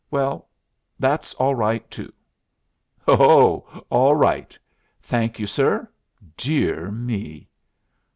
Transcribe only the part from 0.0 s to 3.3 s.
"Well that's all right too." "Ho,